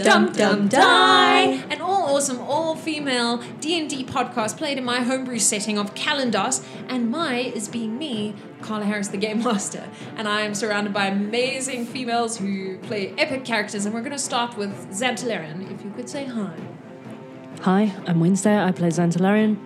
[0.00, 4.78] episode of Dum Dum Die, an all awesome, all female D and D podcast played
[4.78, 9.42] in my homebrew setting of Kalandos, and my is being me, Carla Harris, the game
[9.42, 14.12] master, and I am surrounded by amazing females who play epic characters, and we're going
[14.12, 15.72] to start with Xantalarian.
[15.72, 16.54] If you could say hi.
[17.62, 18.56] Hi, I'm Wednesday.
[18.56, 19.56] I play Xantalarian.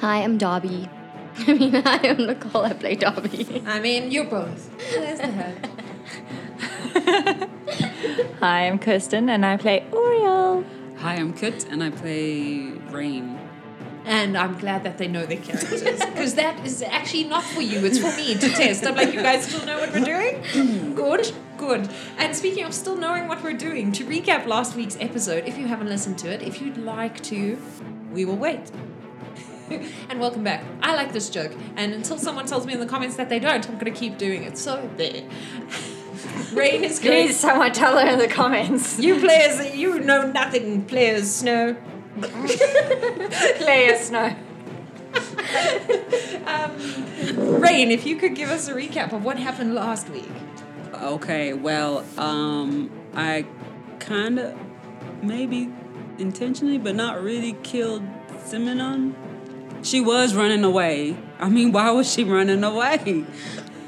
[0.00, 0.88] Hi, I'm Darby.
[1.46, 2.64] I mean, I am Nicole.
[2.64, 3.62] I play Darby.
[3.66, 4.76] I mean, you're both.
[4.92, 5.70] There's the head.
[8.38, 10.64] Hi, I'm Kirsten and I play Oriole.
[10.98, 12.60] Hi, I'm Kit, and I play
[12.92, 13.36] Rain.
[14.04, 17.84] And I'm glad that they know their characters because that is actually not for you,
[17.84, 18.86] it's for me to test.
[18.86, 20.42] I'm like, you guys still know what we're doing?
[20.52, 20.94] Mm.
[20.94, 21.90] Good, good.
[22.18, 25.66] And speaking of still knowing what we're doing, to recap last week's episode, if you
[25.66, 27.58] haven't listened to it, if you'd like to,
[28.12, 28.70] we will wait.
[30.08, 30.64] and welcome back.
[30.82, 33.68] I like this joke, and until someone tells me in the comments that they don't,
[33.68, 34.56] I'm going to keep doing it.
[34.56, 35.24] So there.
[36.52, 37.26] Rain is great.
[37.26, 38.98] Please, someone tell her in the comments.
[38.98, 41.76] You players, you know nothing, players, Snow.
[42.20, 44.36] players a snow.
[46.46, 50.30] Um, Rain, if you could give us a recap of what happened last week.
[50.94, 53.46] Okay, well, um, I
[53.98, 54.58] kind of,
[55.22, 55.70] maybe
[56.18, 58.02] intentionally, but not really killed
[58.44, 59.14] Simonon.
[59.82, 61.16] She was running away.
[61.38, 63.24] I mean, why was she running away?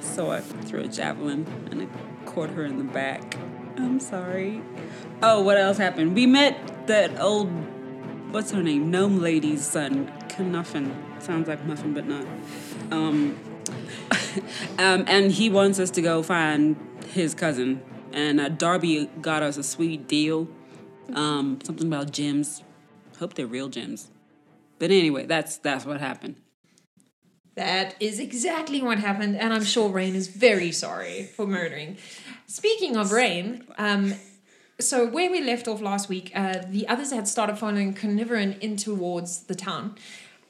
[0.01, 1.89] So I threw a javelin and it
[2.31, 3.37] caught her in the back.
[3.77, 4.63] I'm sorry.
[5.23, 6.15] Oh, what else happened?
[6.15, 7.49] We met that old,
[8.33, 8.91] what's her name?
[8.91, 10.95] Gnome lady's son, Knuffin.
[11.19, 12.25] Sounds like Muffin, but not.
[12.91, 13.39] Um,
[14.79, 16.77] um, and he wants us to go find
[17.09, 17.83] his cousin.
[18.13, 20.49] And uh, Darby got us a sweet deal.
[21.13, 22.63] Um, something about gems.
[23.19, 24.11] Hope they're real gems.
[24.79, 26.37] But anyway, that's that's what happened.
[27.61, 31.99] That is exactly what happened, and I'm sure Rain is very sorry for murdering.
[32.47, 34.15] Speaking of Rain, um,
[34.79, 38.79] so where we left off last week, uh, the others had started following Carnivoran in
[38.79, 39.97] towards the town,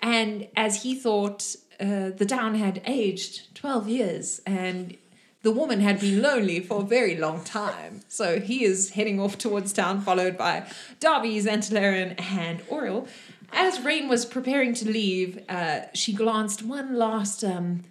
[0.01, 4.97] and as he thought uh, the town had aged 12 years, and
[5.43, 8.03] the woman had been lonely for a very long time.
[8.07, 10.65] So he is heading off towards town, followed by
[11.01, 13.09] Darby, Xantalarian, and Oriel.
[13.53, 17.83] As Rain was preparing to leave, uh, she glanced one last um,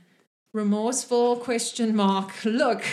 [0.53, 2.83] remorseful question mark look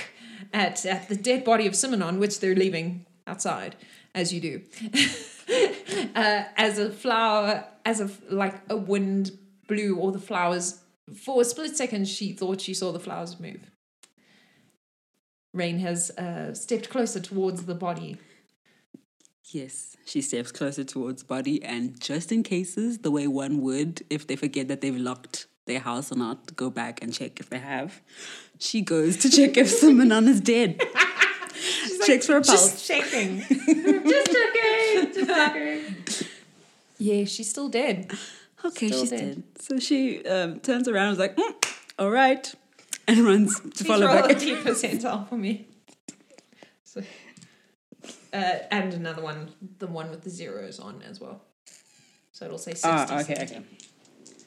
[0.53, 3.77] at, at the dead body of Simonon, which they're leaving outside,
[4.15, 4.62] as you do.
[6.15, 9.33] uh, as a flower, as a like a wind
[9.69, 10.81] blew all the flowers.
[11.15, 13.71] For a split second, she thought she saw the flowers move.
[15.54, 18.19] Rain has uh, stepped closer towards the body.
[19.51, 24.27] Yes, she steps closer towards body, and just in cases, the way one would if
[24.27, 27.59] they forget that they've locked their house or not, go back and check if they
[27.59, 28.01] have.
[28.59, 30.81] She goes to check if Simonon is dead.
[32.05, 32.73] Checks for a pulse.
[32.73, 33.39] Just shaking.
[33.41, 35.12] Just joking.
[35.15, 35.95] Just joking.
[36.99, 38.11] yeah, she's still dead.
[38.65, 39.21] Okay, Still she's dead.
[39.37, 39.43] dead.
[39.61, 41.55] So she um, turns around and is like, "Mm,
[42.01, 42.53] all right,
[43.07, 44.39] and runs to Please follow roll a back.
[44.41, 45.67] D percentile for me.
[46.84, 47.03] So,
[48.32, 51.42] uh, and another one, the one with the zeros on as well.
[52.32, 52.88] So it'll say 60.
[52.88, 53.62] Ah, okay, okay.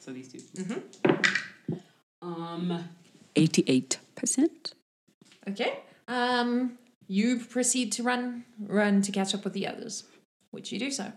[0.00, 1.74] So these 2 Mm-hmm.
[2.22, 2.84] Um,
[3.34, 4.74] eighty-eight percent.
[5.48, 5.78] Okay.
[6.06, 10.04] Um, you proceed to run, run to catch up with the others,
[10.50, 11.12] which you do so.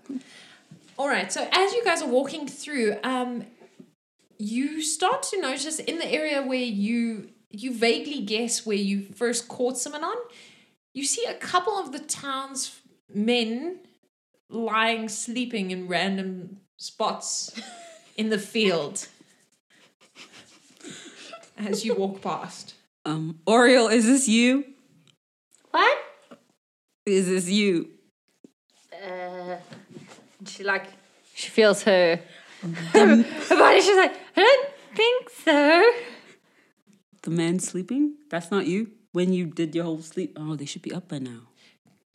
[0.98, 1.32] All right.
[1.32, 3.46] So as you guys are walking through, um,
[4.38, 9.48] you start to notice in the area where you you vaguely guess where you first
[9.48, 10.16] caught Simonon,
[10.94, 12.80] you see a couple of the town's
[13.14, 13.80] men
[14.50, 17.60] lying sleeping in random spots
[18.16, 19.08] in the field
[21.58, 22.76] as you walk past.
[23.06, 24.66] Um, Oriole, is this you?
[25.72, 25.98] What?
[27.06, 27.90] Is this you?
[28.94, 29.58] Uh,
[30.46, 30.86] she like
[31.34, 32.20] she feels her,
[32.62, 33.82] her body.
[33.82, 35.92] She's like, I don't think so.
[37.24, 38.16] The man sleeping?
[38.30, 38.92] That's not you.
[39.14, 40.38] When you did your whole sleep?
[40.40, 41.42] Oh, they should be up by now.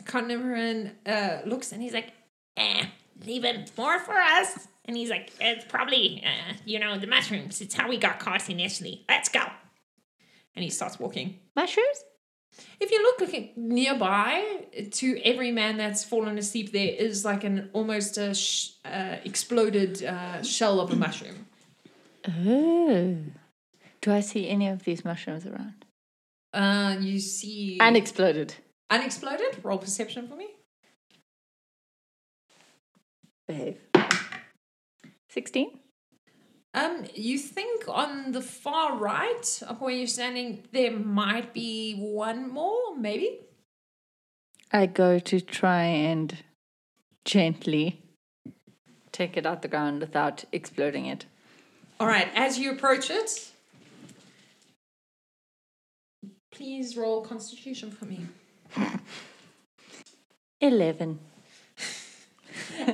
[0.04, 2.12] Carnivoran uh, looks and he's like,
[2.56, 2.86] eh,
[3.24, 4.68] leaving more for us.
[4.84, 7.60] And he's like, it's probably, uh, you know, the mushrooms.
[7.60, 9.04] It's how we got caught initially.
[9.08, 9.42] Let's go.
[10.56, 11.38] And he starts walking.
[11.54, 12.04] Mushrooms?
[12.80, 17.70] If you look like, nearby to every man that's fallen asleep, there is like an
[17.72, 21.46] almost a sh- uh, exploded uh, shell of a mushroom.
[22.26, 23.18] Oh.
[24.00, 25.84] Do I see any of these mushrooms around?
[26.52, 28.54] Uh, you see And exploded.
[28.90, 29.60] unexploded.
[29.62, 30.48] Roll perception for me.
[33.46, 33.78] Behave.
[35.30, 35.78] 16?
[36.74, 42.50] Um, you think on the far right of where you're standing, there might be one
[42.50, 43.40] more, maybe.
[44.70, 46.36] I go to try and
[47.24, 48.02] gently
[49.12, 51.24] take it out the ground without exploding it.
[51.98, 53.50] All right, as you approach it,
[56.58, 58.26] please roll Constitution for me.
[60.60, 61.20] 11.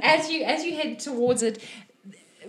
[0.03, 1.65] as you as you head towards it,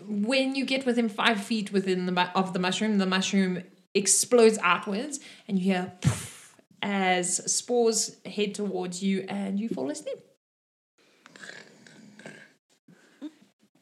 [0.05, 3.63] when you get within five feet within the of the mushroom, the mushroom
[3.93, 10.19] explodes outwards, and you hear poof as spores head towards you, and you fall asleep.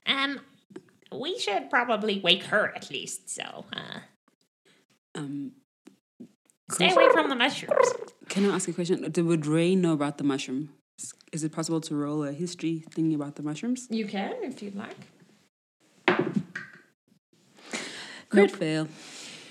[0.06, 0.40] Um,
[1.12, 3.30] we should probably wake her at least.
[3.30, 4.00] So, uh,
[5.16, 5.52] Um,
[6.74, 7.88] stay away from the mushrooms.
[8.30, 9.10] can I ask a question?
[9.12, 10.70] Did- Would Ray know about the mushroom?
[11.32, 13.88] Is it possible to roll a history thingy about the mushrooms?
[13.90, 14.96] You can if you'd like.
[18.30, 18.88] Crit fail.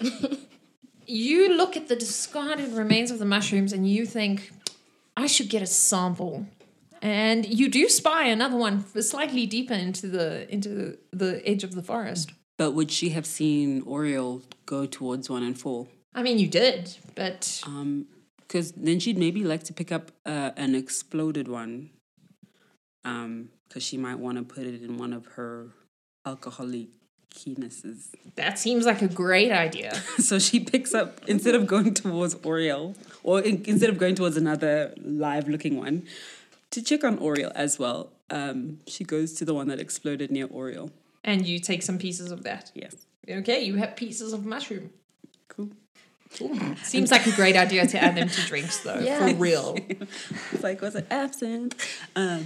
[1.05, 4.51] You look at the discarded remains of the mushrooms, and you think,
[5.17, 6.47] "I should get a sample."
[7.03, 11.83] And you do spy another one slightly deeper into the into the edge of the
[11.83, 12.31] forest.
[12.57, 15.89] But would she have seen Oriole go towards one and fall?
[16.15, 18.07] I mean, you did, but Um,
[18.39, 21.91] because then she'd maybe like to pick up uh, an exploded one.
[23.05, 25.69] Um, because she might want to put it in one of her
[26.27, 26.89] alcoholic
[27.35, 28.09] keennesses.
[28.37, 29.95] that seems like a great idea.
[30.19, 34.37] so she picks up instead of going towards Oriel, or in, instead of going towards
[34.37, 36.05] another live-looking one,
[36.71, 38.13] to check on Oriel as well.
[38.29, 40.91] Um, she goes to the one that exploded near Oriel.
[41.25, 42.71] and you take some pieces of that.
[42.75, 42.95] Yes,
[43.29, 44.91] Okay, you have pieces of mushroom.
[45.49, 45.71] cool.
[46.83, 48.99] Seems like a great idea to add them to drinks, though.
[48.99, 49.29] Yeah.
[49.29, 49.77] For real.
[50.53, 51.75] It's like was it absinthe?
[52.17, 52.45] Um,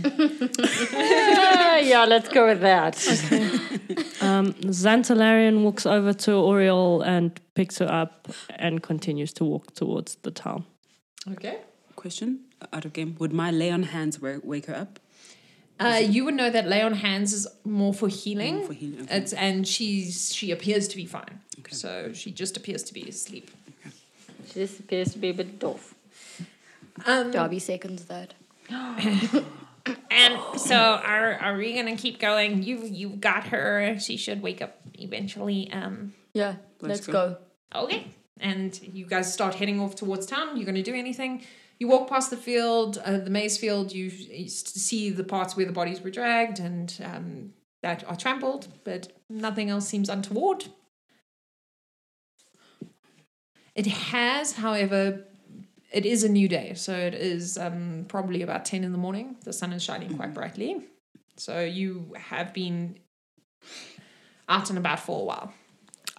[0.92, 2.96] Ah, yeah, let's go with that.
[4.20, 10.16] Um, Xantalarian walks over to Oriole and picks her up and continues to walk towards
[10.22, 10.64] the town.
[11.32, 11.58] Okay.
[11.94, 12.40] question
[12.72, 13.14] out of game.
[13.20, 14.98] Would my lay on hands wake her up?
[15.78, 18.66] Uh, you would know that lay on hands is more for healing.
[18.66, 19.16] for healing, okay.
[19.18, 21.40] It's and she's she appears to be fine.
[21.70, 23.50] So she just appears to be asleep.
[24.46, 25.94] She just appears to be a bit doof.
[27.04, 28.34] Um, Darby seconds that.
[30.10, 32.62] And so, are are we gonna keep going?
[32.64, 33.96] You you got her.
[34.00, 35.70] She should wake up eventually.
[35.72, 37.36] Um, Yeah, Let's let's, go.
[37.72, 37.82] go.
[37.84, 38.06] okay.
[38.40, 40.56] and you guys start heading off towards town.
[40.56, 41.42] You're going to do anything.
[41.78, 43.92] You walk past the field, uh, the maize field.
[43.92, 47.52] You, you see the parts where the bodies were dragged and um,
[47.82, 50.66] that are trampled, but nothing else seems untoward.
[53.76, 55.24] It has, however,
[55.92, 59.36] it is a new day, so it is um, probably about ten in the morning.
[59.44, 60.34] The sun is shining quite mm-hmm.
[60.34, 60.84] brightly,
[61.36, 62.98] so you have been
[64.48, 65.52] out and about for a while.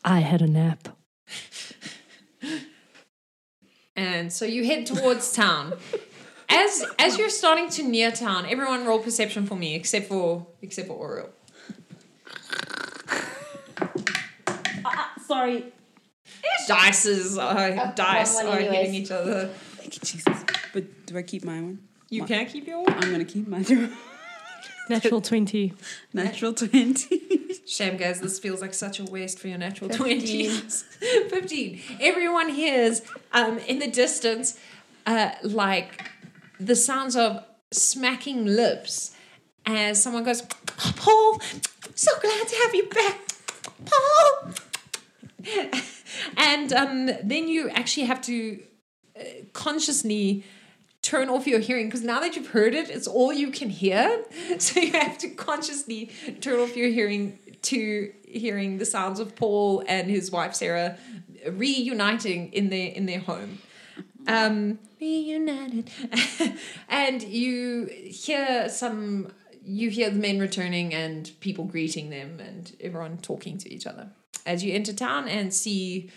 [0.06, 0.88] I had a nap.
[3.98, 5.74] And so you head towards town.
[6.48, 10.88] As as you're starting to near town, everyone roll perception for me, except for except
[10.88, 11.30] for Oriole.
[13.81, 13.88] Uh,
[14.86, 15.74] uh, sorry.
[16.67, 18.77] Dice is uh, dice are anyways.
[18.77, 19.47] hitting each other.
[19.77, 20.44] Thank you, Jesus.
[20.73, 21.80] But do I keep my one?
[22.09, 22.94] You My- can keep your one.
[22.94, 23.95] I'm gonna keep my mine.
[24.89, 25.73] Natural 20.
[26.13, 27.21] Natural twenty.
[27.66, 30.83] Shame, guys, this feels like such a waste for your natural 20s.
[31.30, 31.81] 15.
[31.99, 33.01] Everyone hears
[33.33, 34.57] um, in the distance
[35.06, 36.09] uh, like
[36.61, 39.13] the sounds of smacking lips
[39.66, 40.44] as someone goes,
[40.80, 41.42] "Oh, Paul,
[41.94, 43.19] so glad to have you back.
[43.85, 44.54] Paul.
[46.37, 48.61] and um, then you actually have to
[49.19, 49.23] uh,
[49.54, 50.44] consciously
[51.01, 54.23] turn off your hearing because now that you've heard it, it's all you can hear.
[54.59, 56.11] So you have to consciously
[56.42, 60.97] turn off your hearing to hearing the sounds of Paul and his wife Sarah
[61.49, 63.59] reuniting in their in their home.
[64.27, 65.89] Um, reunited,
[66.89, 69.31] and you hear some.
[69.63, 74.11] You hear the men returning and people greeting them and everyone talking to each other
[74.45, 76.09] as you enter town and see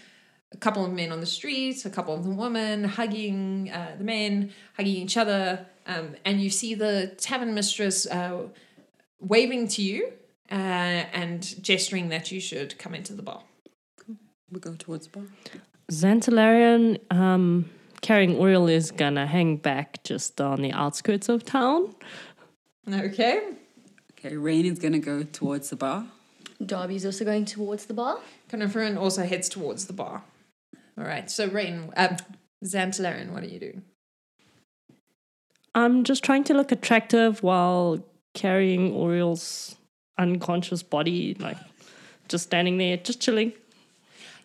[0.52, 4.04] a couple of men on the streets, a couple of the women hugging uh, the
[4.04, 8.48] men, hugging each other, um, and you see the tavern mistress uh,
[9.20, 10.12] waving to you
[10.50, 13.42] uh, and gesturing that you should come into the bar.
[14.50, 15.28] we go towards the bar.
[15.90, 17.68] Xantalarian, um,
[18.00, 21.94] carrying oil, is gonna hang back just on the outskirts of town.
[22.88, 23.54] Okay.
[24.12, 26.06] Okay, Rain is gonna go towards the bar.
[26.64, 28.20] Darby's also going towards the bar.
[28.50, 30.22] Coniferin also heads towards the bar.
[30.98, 31.30] All right.
[31.30, 32.16] So Rain, um,
[32.64, 33.82] Xantalarian, what are you doing?
[35.74, 39.76] I'm just trying to look attractive while carrying Oriole's
[40.18, 41.56] unconscious body, like
[42.28, 43.52] just standing there, just chilling.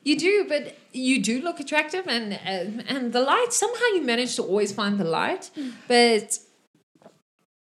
[0.04, 4.36] You do, but you do look attractive, and uh, and the light somehow you manage
[4.36, 5.50] to always find the light,
[5.88, 6.38] but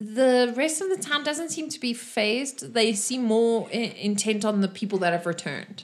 [0.04, 2.74] the rest of the town doesn't seem to be phased.
[2.74, 5.84] They seem more i- intent on the people that have returned.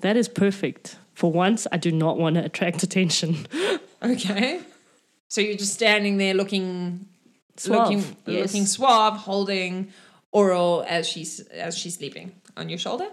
[0.00, 0.96] That is perfect.
[1.14, 3.46] For once, I do not want to attract attention.
[4.02, 4.60] Okay.
[5.28, 7.06] So you're just standing there looking
[7.56, 8.52] Suave, looking yes.
[8.52, 9.94] looking suave, holding
[10.30, 13.08] Oral as she's as she's sleeping on your shoulder.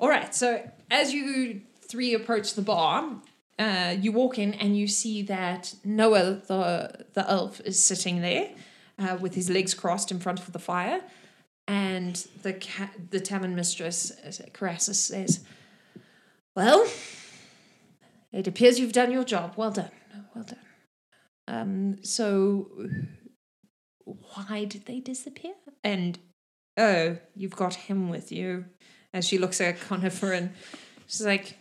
[0.00, 0.34] All right.
[0.34, 3.12] So as you three approach the bar,
[3.60, 8.48] uh, you walk in and you see that Noah, the the elf, is sitting there
[8.98, 11.00] uh, with his legs crossed in front of the fire,
[11.66, 15.44] and the ca- the tavern mistress, uh, Carassus, says,
[16.54, 16.86] "Well,
[18.32, 19.54] it appears you've done your job.
[19.56, 19.90] Well done.
[20.34, 20.58] Well done.
[21.46, 22.68] Um, so
[24.04, 25.54] why did they disappear?
[25.82, 26.18] And
[26.76, 28.66] oh, you've got him with you.
[29.12, 30.50] As she looks at Conifer and
[31.06, 31.58] she's like,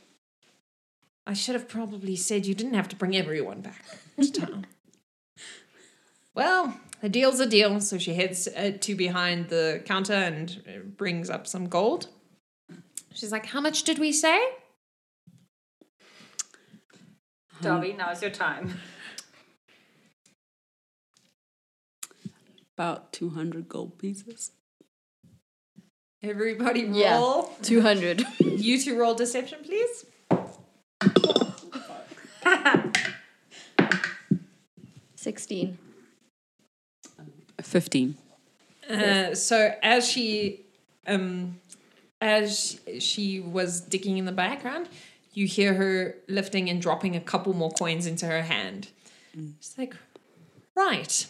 [1.27, 3.85] I should have probably said you didn't have to bring everyone back
[4.19, 4.65] to town.
[6.35, 7.79] well, a deal's a deal.
[7.81, 12.07] So she heads uh, to behind the counter and uh, brings up some gold.
[13.13, 14.41] She's like, How much did we say?
[17.61, 18.79] Darby, now's your time.
[22.75, 24.51] About 200 gold pieces.
[26.23, 26.95] Everybody roll.
[26.97, 27.43] Yeah.
[27.61, 28.25] 200.
[28.39, 30.05] You two roll deception, please.
[35.15, 35.77] Sixteen.
[37.63, 38.15] 15.
[38.89, 40.61] Uh, so as she
[41.07, 41.59] um
[42.21, 44.87] as she was digging in the background,
[45.33, 48.87] you hear her lifting and dropping a couple more coins into her hand.
[49.59, 49.95] She's like,
[50.75, 51.27] right.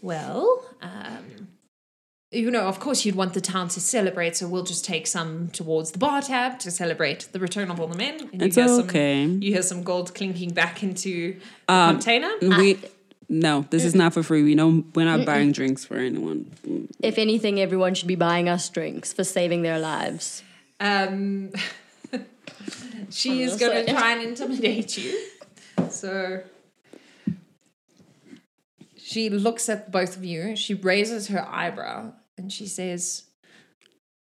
[0.00, 1.48] Well, um,
[2.30, 5.48] you know, of course you'd want the town to celebrate, so we'll just take some
[5.48, 8.28] towards the bar tab to celebrate the return of all the men.
[8.32, 9.24] And you It's hear some- okay.
[9.24, 11.36] you hear some gold clinking back into
[11.68, 12.32] the Um, container.
[12.40, 12.78] We
[13.28, 14.42] no, this is not for free.
[14.42, 14.94] We don't.
[14.94, 16.50] We're not buying drinks for anyone.
[17.00, 20.42] If anything, everyone should be buying us drinks for saving their lives.
[20.80, 21.52] Um,
[23.10, 25.18] she is going to try and intimidate you.
[25.90, 26.42] So
[28.96, 30.56] she looks at both of you.
[30.56, 33.24] She raises her eyebrow and she says,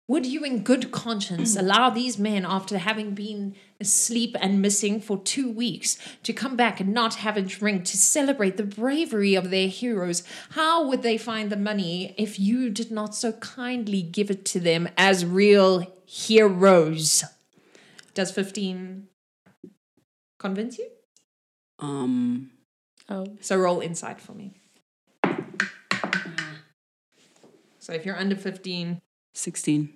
[0.06, 5.16] Would you, in good conscience, allow these men, after having been asleep and missing for
[5.22, 9.50] two weeks, to come back and not have a drink to celebrate the bravery of
[9.50, 10.22] their heroes?
[10.50, 14.60] How would they find the money if you did not so kindly give it to
[14.60, 17.24] them as real heroes?
[18.12, 19.08] Does 15
[20.38, 20.90] convince you?
[21.78, 22.50] Um,
[23.08, 23.36] Oh.
[23.40, 24.54] So roll insight for me.
[27.78, 29.00] So if you're under 15,
[29.34, 29.88] 16.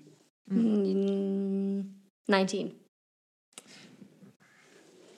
[0.52, 1.87] Mm,
[2.26, 2.75] 19.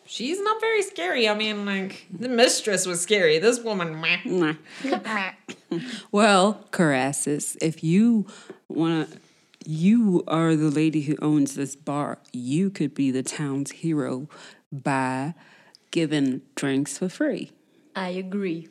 [0.07, 1.29] she's not very scary.
[1.29, 3.39] I mean, like, the mistress was scary.
[3.39, 4.55] This woman, meh.
[6.11, 8.27] Well, Carassus, if you
[8.69, 9.19] want to,
[9.65, 12.19] you are the lady who owns this bar.
[12.33, 14.29] You could be the town's hero
[14.73, 15.35] by
[15.93, 17.53] giving drinks for free.
[17.95, 18.67] I agree.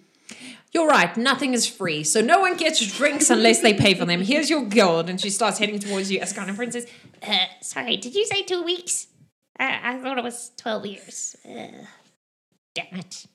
[0.71, 2.03] You're right, nothing is free.
[2.03, 4.21] So no one gets drinks unless they pay for them.
[4.21, 5.09] Here's your gold.
[5.09, 6.85] And she starts heading towards you as kind of princess.
[7.25, 9.07] Uh, sorry, did you say two weeks?
[9.59, 11.35] I, I thought it was 12 years.
[11.43, 11.85] Uh,
[12.75, 13.25] damn it.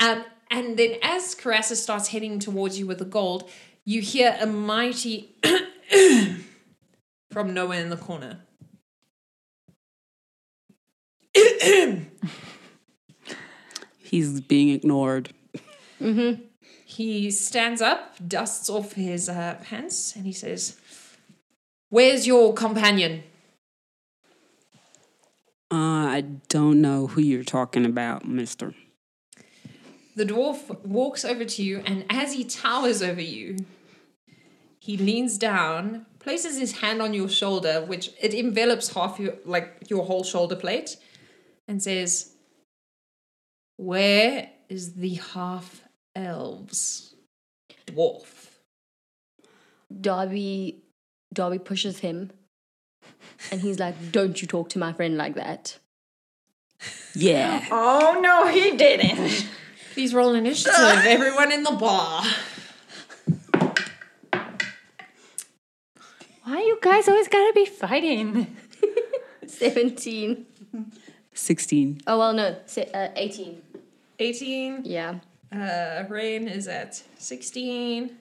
[0.00, 3.48] Um, and then as Carassa starts heading towards you with the gold,
[3.84, 5.36] you hear a mighty
[7.30, 8.40] from nowhere in the corner.
[14.02, 15.32] He's being ignored.
[16.84, 20.76] He stands up, dusts off his uh, pants, and he says,
[21.88, 23.22] Where's your companion?
[25.70, 28.74] Uh, I don't know who you're talking about, mister.
[30.16, 33.56] The dwarf walks over to you, and as he towers over you,
[34.80, 39.84] he leans down, places his hand on your shoulder, which it envelops half your like
[39.88, 40.96] your whole shoulder plate,
[41.66, 42.32] and says,
[43.76, 45.81] Where is the half
[46.14, 47.14] elves?
[47.86, 48.48] Dwarf.
[50.00, 50.82] Darby
[51.32, 52.30] Darby pushes him
[53.50, 55.78] and he's like, Don't you talk to my friend like that.
[57.14, 57.64] Yeah.
[57.70, 59.46] Oh no, he didn't.
[59.92, 62.24] Please roll initiative, everyone in the bar.
[66.44, 68.56] Why you guys always gotta be fighting?
[69.46, 70.46] 17.
[71.34, 72.00] 16.
[72.06, 73.62] Oh, well, no, se- uh, 18.
[74.18, 74.80] 18.
[74.84, 75.18] Yeah.
[75.54, 78.16] Uh, Rain is at 16.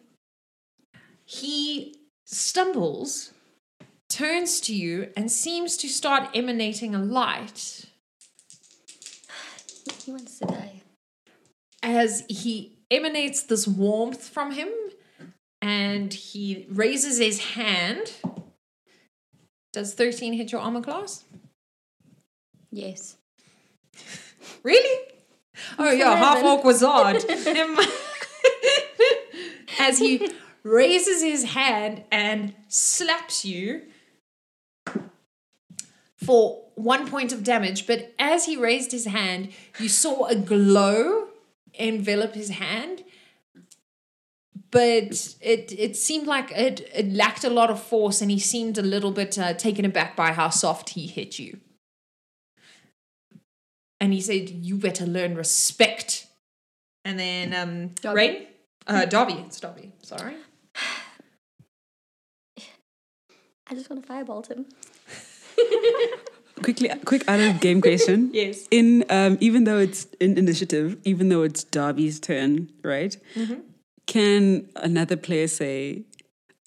[1.26, 1.96] He
[2.26, 3.32] stumbles,
[4.10, 7.86] turns to you, and seems to start emanating a light
[10.04, 10.82] He wants to die.
[11.84, 14.70] as he emanates this warmth from him,
[15.62, 18.14] and he raises his hand.
[19.72, 21.24] Does 13 hit your armor class?
[22.72, 23.16] Yes.
[24.64, 25.08] Really?
[25.77, 27.24] Oh yeah, half orc wizard.
[29.80, 30.30] As he
[30.63, 33.84] raises his hand and slaps you
[36.15, 39.50] for one point of damage, but as he raised his hand,
[39.80, 41.27] you saw a glow
[41.74, 43.03] envelop his hand.
[44.70, 48.77] But it it seemed like it, it lacked a lot of force, and he seemed
[48.77, 51.60] a little bit uh, taken aback by how soft he hit you.
[54.01, 56.27] And he said, "You better learn respect."
[57.05, 58.15] And then, um, Dobby.
[58.17, 58.48] Rain,
[58.88, 59.91] uh, Dobby, it's Dobby.
[60.01, 60.36] Sorry.
[63.67, 64.65] I just want to firebolt him.
[66.62, 68.29] Quickly, quick out of game question.
[68.34, 68.67] Yes.
[68.70, 73.15] In um, even though it's in initiative, even though it's Darby's turn, right?
[74.08, 76.03] Can another player say,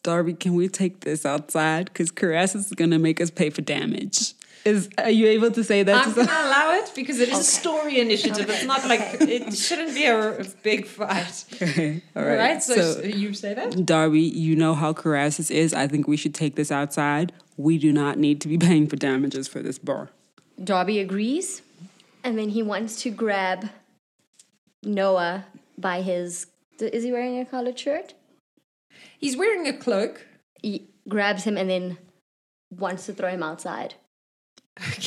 [0.02, 1.86] "Darby, can we take this outside?
[1.86, 4.34] Because Caress is gonna make us pay for damage."
[4.64, 6.06] Is are you able to say that?
[6.06, 8.48] I'm going to allow it because it is a story initiative.
[8.48, 11.44] It's not like it shouldn't be a, a big fight.
[11.54, 12.38] Okay, all All right.
[12.38, 13.84] right, so, so you say that?
[13.84, 15.74] Darby, you know how Carassus is.
[15.74, 17.32] I think we should take this outside.
[17.58, 20.08] We do not need to be paying for damages for this bar.
[20.62, 21.60] Darby agrees,
[22.22, 23.68] and then he wants to grab
[24.82, 25.44] Noah
[25.76, 26.46] by his.
[26.80, 28.14] Is he wearing a collared shirt?
[29.18, 30.26] He's wearing a cloak.
[30.62, 31.98] He grabs him and then
[32.70, 33.94] wants to throw him outside.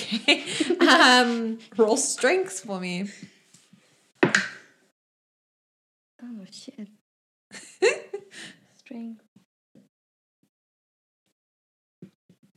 [0.14, 0.44] Okay.
[0.88, 3.10] um, roll strength for me.
[6.24, 6.88] Oh shit!
[8.77, 9.24] strength.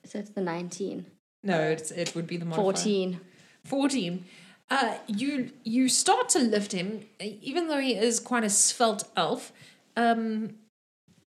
[0.05, 1.07] So it's the nineteen.
[1.43, 2.63] No, it's, it would be the modifier.
[2.63, 3.21] Fourteen.
[3.65, 4.25] 14.
[4.71, 9.53] Uh, you you start to lift him, even though he is quite a svelte elf.
[9.97, 10.55] Um,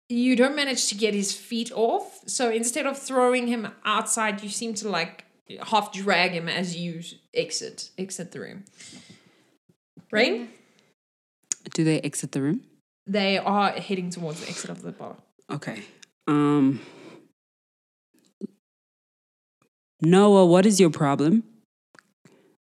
[0.09, 2.21] you don't manage to get his feet off.
[2.25, 5.25] So instead of throwing him outside, you seem to like
[5.63, 7.01] half drag him as you
[7.33, 8.65] exit exit the room.
[10.11, 10.49] Rain,
[11.73, 12.61] Do they exit the room?
[13.05, 15.15] they are heading towards the exit of the bar.
[15.49, 15.83] Okay.
[16.27, 16.81] Um
[20.01, 21.43] Noah, what is your problem?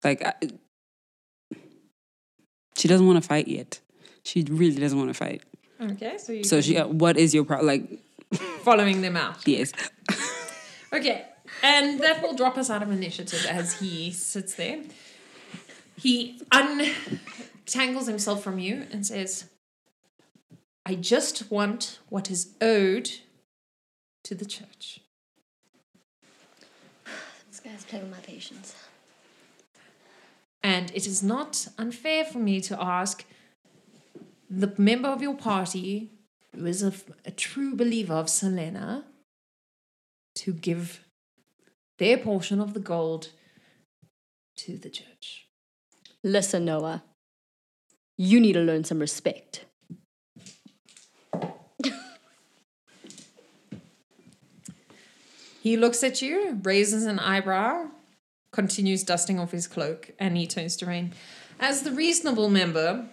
[0.04, 0.34] Like I,
[2.78, 3.80] she doesn't want to fight yet.
[4.24, 5.43] She really doesn't want to fight.
[5.82, 7.67] Okay, so you So she uh, what is your problem?
[7.67, 8.00] Like
[8.63, 9.45] following them out.
[9.48, 9.71] yes.
[10.93, 11.26] Okay,
[11.63, 14.83] and that will drop us out of initiative as he sits there.
[15.97, 19.45] He untangles himself from you and says,
[20.85, 23.09] I just want what is owed
[24.23, 24.99] to the church.
[27.49, 28.75] This guy's playing with my patience.
[30.61, 33.23] And it is not unfair for me to ask
[34.49, 36.11] the member of your party
[36.55, 36.93] who is a,
[37.25, 39.05] a true believer of Selena
[40.35, 41.04] to give
[41.97, 43.29] their portion of the gold
[44.58, 45.47] to the church.
[46.23, 47.03] Listen, Noah.
[48.17, 49.65] You need to learn some respect.
[55.62, 57.88] He looks at you, raises an eyebrow,
[58.51, 61.13] continues dusting off his cloak, and he turns to Rain.
[61.60, 63.08] As the reasonable member,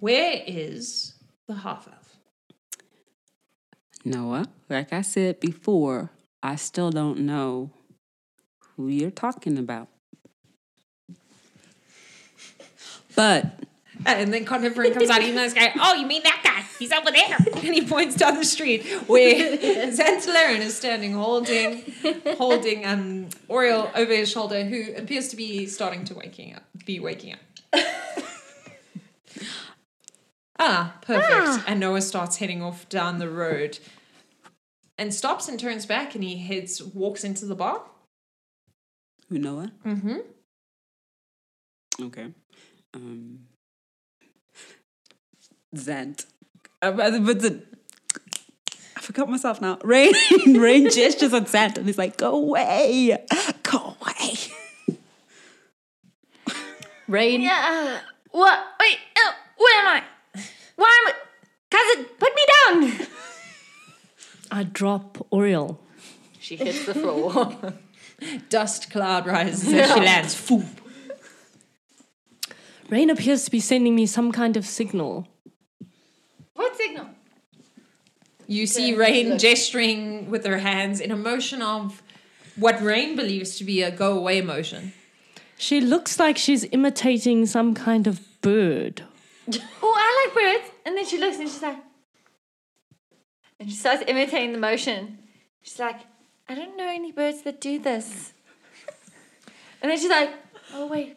[0.00, 1.12] where is
[1.46, 2.16] the half elf?
[4.02, 6.10] Noah, like I said before,
[6.42, 7.70] I still don't know
[8.76, 9.88] who you're talking about.
[13.14, 13.60] But
[14.06, 15.72] And then Coniferin comes out, he's nice guy.
[15.78, 16.64] Oh, you mean that guy?
[16.78, 17.38] He's over there.
[17.64, 19.56] And he points down the street where
[19.92, 21.84] Xantalarian is standing holding
[22.36, 26.98] holding um Oriel over his shoulder, who appears to be starting to waking up be
[26.98, 27.40] waking up.
[30.58, 31.68] ah, perfect.
[31.68, 33.78] And Noah starts heading off down the road.
[35.02, 37.82] And stops and turns back and he heads walks into the bar.
[39.28, 39.72] who Noah?
[39.84, 40.18] Mm-hmm.
[42.04, 42.26] Okay.
[42.94, 43.40] Um
[45.74, 46.26] Zant.
[46.80, 47.64] Uh, but but the
[48.96, 49.80] I forgot myself now.
[49.84, 50.12] Rain
[50.46, 53.18] Rain gestures at Zant and he's like, go away.
[53.64, 54.96] Go away.
[57.08, 57.40] Rain.
[57.40, 57.98] Yeah.
[58.30, 58.56] What?
[58.78, 58.98] Wait.
[59.18, 60.02] Oh, where am I?
[60.76, 61.14] Why am I?
[61.72, 63.08] Cousin, put me down.
[64.52, 65.80] I drop Oriel.
[66.38, 67.56] She hits the floor.
[68.50, 70.34] Dust cloud rises as she lands.
[70.34, 70.68] Foom.
[72.90, 75.26] Rain appears to be sending me some kind of signal.
[76.54, 77.06] what signal?
[78.46, 82.02] You see Rain gesturing with her hands in a motion of
[82.56, 84.92] what Rain believes to be a go away motion.
[85.56, 89.02] She looks like she's imitating some kind of bird
[89.82, 90.72] oh, I like birds.
[90.84, 91.76] And then she looks and she's like,
[93.62, 95.18] and she starts imitating the motion.
[95.62, 96.00] She's like,
[96.48, 98.32] I don't know any birds that do this.
[99.80, 100.30] And then she's like,
[100.74, 101.16] oh, wait,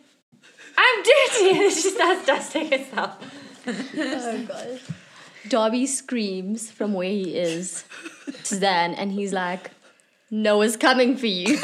[0.78, 1.50] I'm dirty.
[1.50, 3.18] And then she starts dusting herself.
[3.68, 4.80] Oh god.
[5.50, 7.84] Darby screams from where he is
[8.46, 9.72] to Zan, and he's like,
[10.32, 11.58] Noah's coming for you.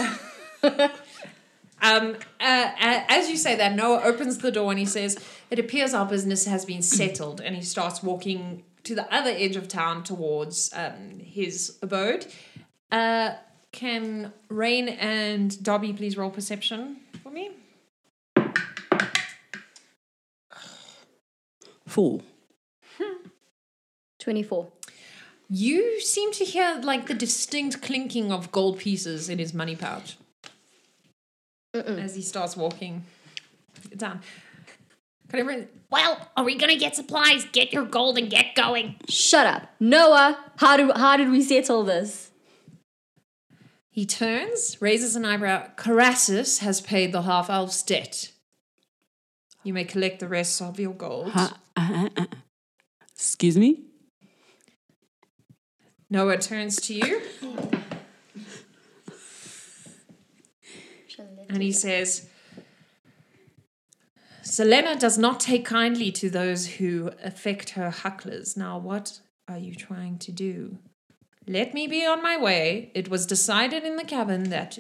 [1.84, 5.18] Um, uh, a- as you say that, Noah opens the door and he says,
[5.50, 7.42] It appears our business has been settled.
[7.42, 12.28] And he starts walking to the other edge of town towards um, his abode.
[12.92, 13.36] Uh,
[13.72, 17.52] can Rain and Dobby please roll perception for me?
[21.88, 22.22] Four.
[24.20, 24.68] 24.
[25.50, 30.18] You seem to hear like the distinct clinking of gold pieces in his money pouch
[31.74, 33.04] as he starts walking
[33.96, 34.22] down.
[35.32, 35.70] Can everyone?
[35.90, 37.46] Well, are we gonna get supplies?
[37.54, 38.98] Get your gold and get going.
[39.08, 39.70] Shut up.
[39.80, 42.32] Noah, how, do, how did we settle this?
[43.90, 45.70] He turns, raises an eyebrow.
[45.78, 48.34] Carassus has paid the half elf's debt.
[49.64, 51.32] You may collect the rest of your gold.
[51.34, 52.26] Uh, uh, uh, uh.
[53.14, 53.86] Excuse me?
[56.10, 57.22] Noah turns to you
[61.48, 62.28] and he says,
[64.44, 68.58] Selena does not take kindly to those who affect her hucklers.
[68.58, 70.78] Now, what are you trying to do?
[71.48, 72.92] Let me be on my way.
[72.94, 74.80] It was decided in the cabin that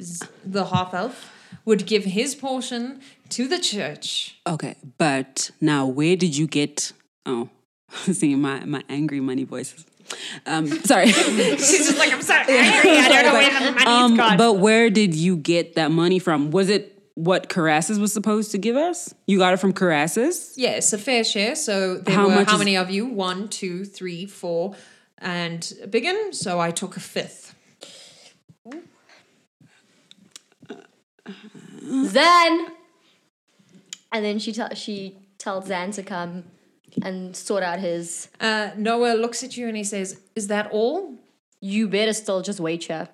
[0.00, 1.32] z- the half elf
[1.64, 4.38] would give his portion to the church.
[4.46, 6.92] Okay, but now where did you get?
[7.24, 7.48] Oh,
[7.90, 9.84] see my my angry money voices.
[10.46, 11.08] Um, sorry.
[11.08, 12.90] She's just like, I'm so angry.
[12.92, 14.36] I don't know where the money's um, gone.
[14.36, 16.50] but where did you get that money from?
[16.52, 19.12] Was it what Carassus was supposed to give us?
[19.26, 20.52] You got it from Carassus?
[20.56, 21.56] Yes, a fair share.
[21.56, 23.06] So there How were much how is- many of you?
[23.06, 24.74] One, two, three, four,
[25.18, 26.32] and Biggin.
[26.32, 27.54] So I took a fifth.
[31.82, 32.66] Zan!
[34.12, 36.44] And then she, tell she tells Zan to come
[37.02, 38.28] and sort out his.
[38.40, 41.14] Uh, Noah looks at you and he says, "Is that all?"
[41.60, 43.08] You better still just wait here.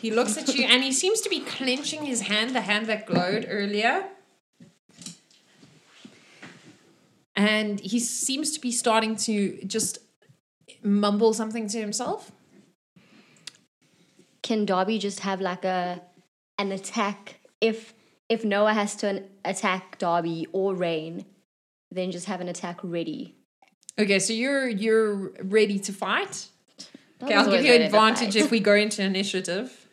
[0.00, 3.06] He looks at you and he seems to be clenching his hand, the hand that
[3.06, 4.04] glowed earlier.
[7.34, 9.98] And he seems to be starting to just
[10.82, 12.30] mumble something to himself.
[14.42, 16.00] Can Darby just have like a
[16.58, 17.94] an attack if
[18.28, 21.24] if Noah has to an, attack Darby or Rain,
[21.90, 23.34] then just have an attack ready.
[23.98, 26.48] Okay, so you're you're ready to fight.
[27.22, 29.87] Okay, I'll give you advantage if we go into initiative.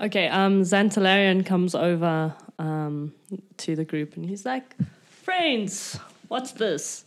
[0.00, 3.12] Okay, um, Xantalarian comes over um,
[3.56, 7.04] to the group and he's like, Friends, what's this?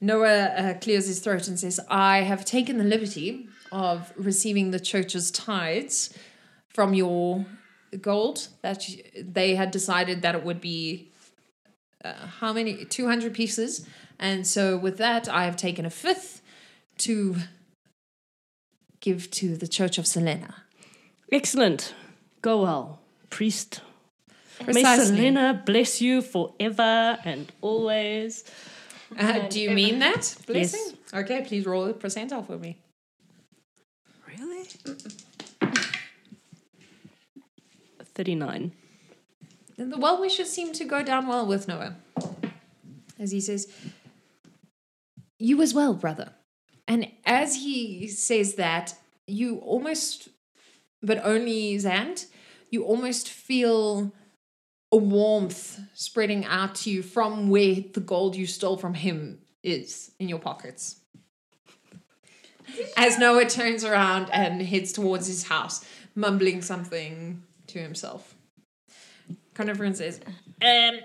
[0.00, 4.80] Noah uh, clears his throat and says, I have taken the liberty of receiving the
[4.80, 6.12] church's tithes
[6.68, 7.46] from your
[8.00, 11.12] gold that they had decided that it would be
[12.04, 13.86] uh, how many 200 pieces
[14.18, 16.42] and so with that i have taken a fifth
[16.98, 17.36] to
[19.00, 20.63] give to the church of selena
[21.32, 21.94] Excellent.
[22.42, 23.80] Go well, priest.
[24.60, 24.82] Precisely.
[25.12, 25.16] May.
[25.16, 28.44] Selena bless you forever and always.
[29.18, 32.78] uh, do you mean that blessing okay please roll a percentile for me
[34.26, 34.64] Really?
[38.14, 38.72] 39.
[39.78, 41.96] And the well wishes seem to go down well with Noah.
[43.18, 43.68] As he says,
[45.38, 46.32] You as well, brother.
[46.86, 48.94] And as he says that,
[49.26, 50.28] you almost,
[51.04, 52.26] but only Zand,
[52.70, 54.12] you almost feel
[54.90, 60.12] a warmth spreading out to you from where the gold you stole from him is
[60.18, 60.96] in your pockets.
[62.96, 68.34] As Noah turns around and heads towards his house, mumbling something to himself.
[69.54, 70.20] Carnivoran says,
[70.62, 71.00] Um.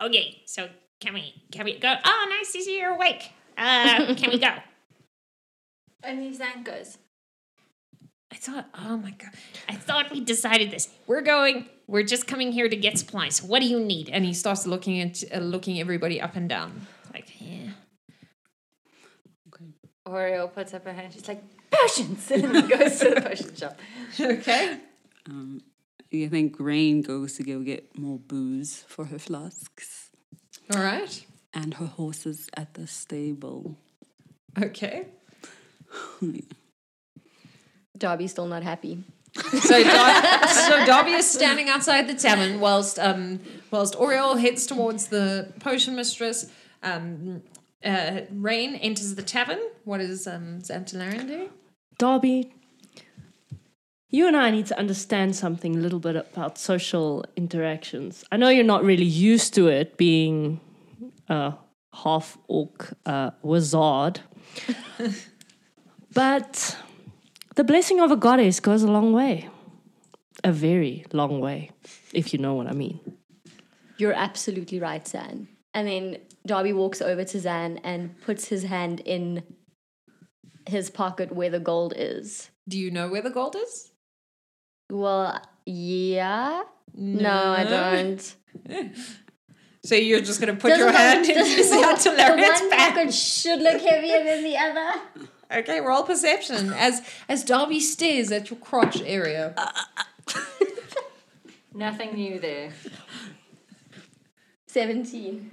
[0.00, 0.42] Okay.
[0.46, 0.68] So
[1.00, 1.94] can we can we go?
[2.04, 3.30] Oh, nice to see you're awake.
[3.56, 4.50] Uh, can we go?
[6.04, 6.98] And then Zan goes,
[8.32, 9.30] I thought, oh my god.
[9.68, 10.88] I thought we decided this.
[11.06, 11.66] We're going.
[11.86, 13.42] We're just coming here to get supplies.
[13.42, 14.08] What do you need?
[14.08, 16.86] And he starts looking at uh, looking everybody up and down.
[17.12, 17.72] Like, yeah.
[20.06, 21.12] Oriole puts up her hand.
[21.12, 22.30] She's like, potions!
[22.30, 23.78] And then goes to the potion shop.
[24.20, 24.78] Okay.
[25.28, 25.60] Um,
[26.12, 30.10] I think Rain goes to go get more booze for her flasks
[30.74, 31.24] All right.
[31.54, 33.76] and her horses at the stable.
[34.60, 35.06] Okay.
[38.02, 39.04] Darby's still not happy.
[39.34, 45.06] So, Dar- so Darby is standing outside the tavern whilst um whilst Oriole heads towards
[45.06, 46.50] the potion mistress.
[46.82, 47.42] Um,
[47.84, 49.60] uh, Rain enters the tavern.
[49.84, 51.50] What does um Xantalarian do?
[51.98, 52.52] Darby,
[54.10, 58.24] you and I need to understand something a little bit about social interactions.
[58.32, 60.60] I know you're not really used to it being
[61.28, 61.54] a
[61.94, 64.20] half orc uh, wizard,
[66.12, 66.76] but
[67.54, 69.48] the blessing of a goddess goes a long way.
[70.44, 71.70] A very long way,
[72.12, 72.98] if you know what I mean.
[73.98, 75.46] You're absolutely right, Zan.
[75.74, 79.42] And then Darby walks over to Zan and puts his hand in
[80.68, 82.50] his pocket where the gold is.
[82.68, 83.92] Do you know where the gold is?
[84.90, 86.62] Well, yeah.
[86.94, 88.36] No, I don't.
[89.84, 93.12] So you're just gonna put Doesn't your hand in doesn't the- Xantalarian's The one pocket
[93.12, 95.00] should look heavier than the other.
[95.52, 99.54] Okay, roll perception as as Darby stares at your crotch area.
[101.74, 102.70] Nothing new there.
[104.68, 105.50] 17.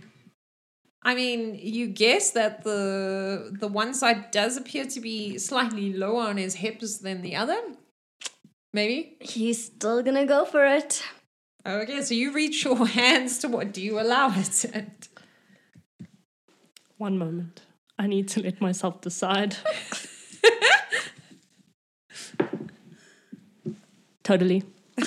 [1.03, 6.23] I mean, you guess that the the one side does appear to be slightly lower
[6.23, 7.59] on his hips than the other.
[8.73, 9.17] Maybe.
[9.21, 11.03] He's still gonna go for it.
[11.65, 14.65] Okay, so you reach your hands to what do you allow it?
[14.73, 14.91] And
[16.97, 17.61] One moment.
[17.99, 19.57] I need to let myself decide.
[24.23, 24.63] totally.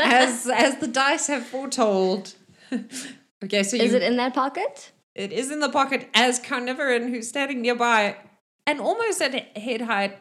[0.00, 2.34] as as the dice have foretold.
[3.44, 4.90] okay, so you, Is it in that pocket?
[5.14, 8.16] it is in the pocket as Carnivoran, who's standing nearby
[8.66, 10.18] and almost at head height,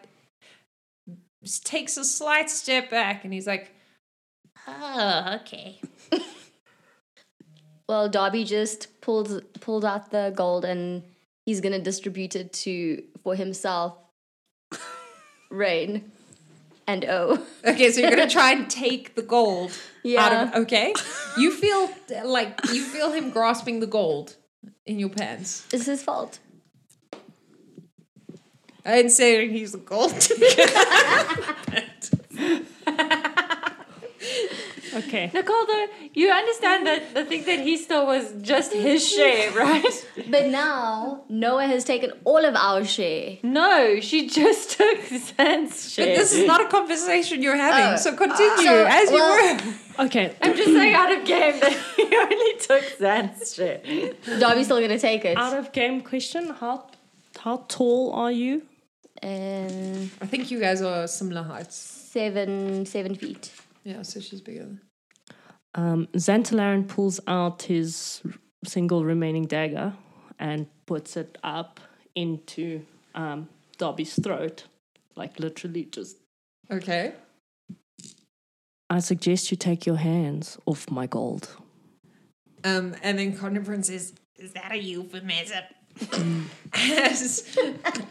[1.64, 3.74] takes a slight step back and he's like,
[4.68, 5.82] Oh, okay.
[7.88, 11.02] Well, Darby just pulled pulled out the gold and
[11.50, 13.98] he's gonna distribute it to for himself,
[15.50, 16.12] Rain,
[16.86, 17.44] and O.
[17.66, 19.72] Okay, so you're gonna try and take the gold
[20.04, 20.24] Yeah.
[20.26, 20.94] out of okay.
[21.40, 21.90] You feel
[22.24, 24.36] like you feel him grasping the gold
[24.86, 25.66] in your pants.
[25.74, 26.38] It's his fault.
[28.86, 30.14] I didn't say he's the gold.
[34.94, 35.30] Okay.
[35.34, 40.08] Nicole, though, you understand that the thing that he stole was just his share, right?
[40.30, 43.38] But now Noah has taken all of our share.
[43.44, 46.08] No, she just took Zan's share.
[46.08, 47.98] but this is not a conversation you're having, Oh.
[47.98, 50.06] so continue So, as you well- were.
[50.06, 50.34] Okay.
[50.42, 53.82] I'm just saying out of game that he only took Zan's share.
[54.40, 55.38] Darby's still gonna take it.
[55.38, 56.50] Out of game question.
[56.50, 56.88] How
[57.40, 58.64] how tall are you?
[59.22, 61.76] Um, I think you guys are similar heights.
[61.76, 63.52] seven seven feet.
[63.90, 64.78] Yeah, so she's bigger.
[65.74, 68.22] Um, Xantalarian pulls out his
[68.64, 69.96] single remaining dagger
[70.38, 71.80] and puts it up
[72.14, 73.50] into um,
[73.80, 74.66] Darby's throat,
[75.16, 76.18] like literally just.
[76.70, 77.14] Okay.
[78.92, 81.50] I suggest you take your hands off my gold.
[82.64, 85.64] Um, and then Carnivoran says, Is that a euphemism?
[86.74, 87.58] As,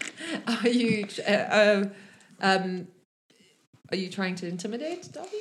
[0.48, 1.84] are you uh, uh,
[2.40, 2.88] um
[3.90, 5.38] are you trying to intimidate Dobby?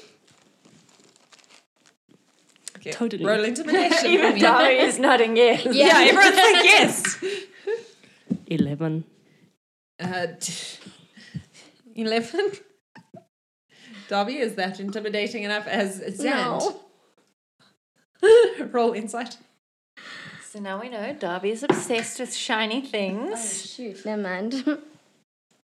[2.87, 2.97] Okay.
[2.97, 3.25] Totally.
[3.25, 4.09] Roll intimidation.
[4.11, 4.39] Even me.
[4.41, 5.65] Dari is nodding yes.
[5.65, 7.17] Yeah, everyone's like yes.
[8.47, 9.03] Eleven.
[9.99, 10.79] Uh, t-
[11.95, 12.51] Eleven.
[14.07, 16.61] Dobby, is that intimidating enough as Zand?
[16.61, 16.79] No.
[18.71, 19.37] Roll insight.
[20.49, 23.31] So now we know Darby is obsessed with shiny things.
[23.33, 23.71] Oh, things.
[23.71, 24.63] shoot, never mind.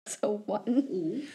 [0.07, 1.29] so one.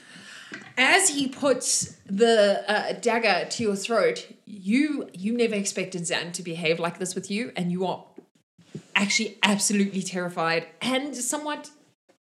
[0.77, 6.43] As he puts the uh, dagger to your throat, you you never expected Zan to
[6.43, 8.05] behave like this with you, and you are
[8.95, 11.69] actually absolutely terrified and somewhat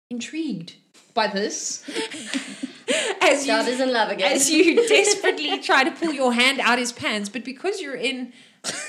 [0.09, 0.75] intrigued
[1.13, 1.83] by this.
[3.21, 4.31] as you Darby's in love again.
[4.31, 8.33] as you desperately try to pull your hand out his pants, but because you're in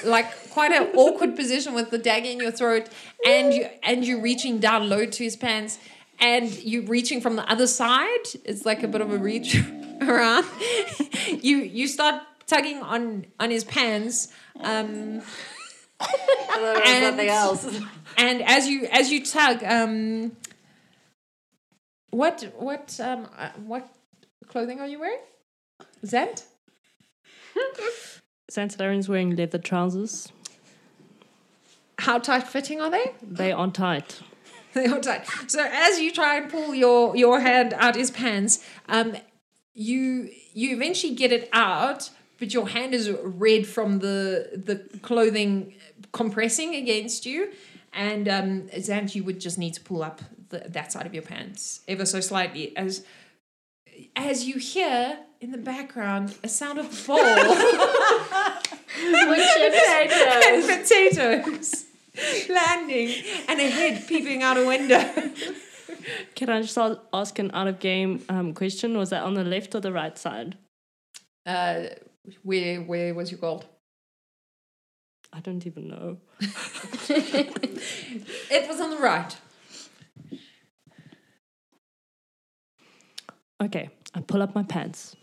[0.05, 2.89] like quite an awkward position with the dagger in your throat
[3.25, 5.79] and you and you're reaching down low to his pants
[6.21, 9.57] and you reaching from the other side, it's like a bit of a reach
[10.01, 10.45] around.
[11.41, 14.29] you you start tugging on on his pants.
[14.61, 15.23] Um
[16.01, 17.81] and, something else.
[18.17, 20.37] and as you as you tug, um
[22.11, 23.89] what what um uh, what
[24.49, 25.21] clothing are you wearing?
[26.05, 26.45] Zant?
[28.51, 30.33] Xantalarian's wearing leather trousers.
[31.99, 33.13] How tight fitting are they?
[33.23, 34.23] They aren't tight.
[34.75, 35.27] They are tight.
[35.49, 39.17] So as you try and pull your your hand out his pants, um,
[39.75, 45.75] you you eventually get it out, but your hand is red from the the clothing
[46.13, 47.51] compressing against you,
[47.93, 51.23] and um, Zant, you would just need to pull up the, that side of your
[51.23, 53.05] pants ever so slightly as
[54.17, 57.19] as you hear in the background a sound of bowl
[60.47, 61.87] and potatoes
[62.49, 63.13] landing
[63.49, 64.99] and a head peeping out a window.
[66.35, 66.79] Can I just
[67.13, 68.97] ask an out of game um, question?
[68.97, 70.57] Was that on the left or the right side?
[71.47, 71.85] Uh,
[72.43, 73.67] where where was your gold?
[75.33, 76.19] I don't even know.
[78.53, 79.37] It was on the right.
[83.63, 85.17] Okay, I pull up my pants.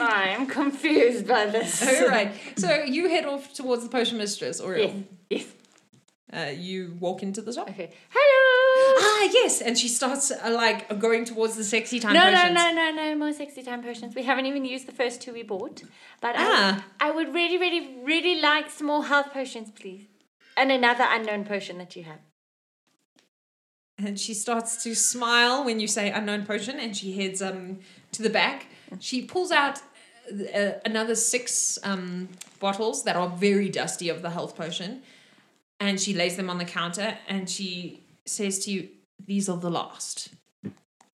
[0.00, 1.82] I'm confused by this.
[1.86, 2.32] All right.
[2.56, 4.94] So you head off towards the potion mistress, or Yes.
[5.30, 5.46] Yes.
[6.32, 7.68] uh, you walk into the shop.
[7.70, 7.90] Okay.
[8.10, 8.38] Hello.
[9.04, 12.54] Ah, yes, and she starts uh, like going towards the sexy time No, no, potions.
[12.54, 14.14] no, no, no more sexy time potions.
[14.14, 15.82] We haven't even used the first two we bought.
[16.20, 16.84] But Ah.
[17.00, 20.06] I, I would really, really, really like some more health potions, please.
[20.56, 22.18] And another unknown potion that you have.
[23.98, 27.80] And she starts to smile when you say unknown potion, and she heads um
[28.12, 28.66] to the back.
[29.00, 29.80] She pulls out
[30.30, 32.28] uh, another six um
[32.60, 35.02] bottles that are very dusty of the health potion,
[35.80, 38.88] and she lays them on the counter, and she says to you,
[39.26, 40.28] "These are the last.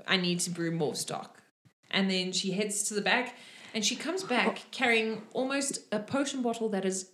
[0.07, 1.43] I need to brew more stock."
[1.91, 3.35] And then she heads to the back,
[3.75, 7.11] and she comes back carrying almost a potion bottle that is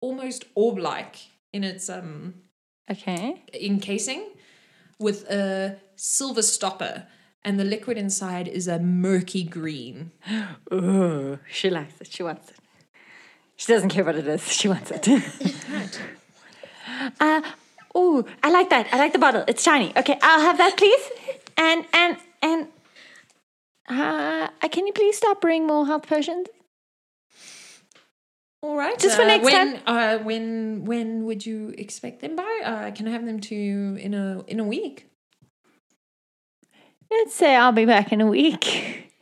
[0.00, 1.16] almost orb-like
[1.52, 2.34] in its um
[2.90, 3.42] Okay.
[3.52, 4.22] encasing
[4.98, 7.06] with a silver stopper,
[7.46, 10.10] and the liquid inside is a murky green.
[10.72, 12.08] Ooh, she likes it.
[12.08, 12.56] She wants it.
[13.54, 14.52] She doesn't care what it is.
[14.52, 15.08] She wants it.
[17.20, 17.42] uh,
[17.96, 18.88] ooh, I like that.
[18.92, 19.44] I like the bottle.
[19.48, 19.96] It's shiny.
[19.96, 21.04] Okay, I'll have that, please.
[21.56, 22.68] And and and
[23.88, 26.48] uh, can you please stop bringing more health potions?
[28.60, 28.98] All right.
[28.98, 32.60] Just for uh, next when, Uh, when when would you expect them by?
[32.64, 35.06] Uh, can I have them to you in a in a week?
[37.10, 39.12] Let's say I'll be back in a week.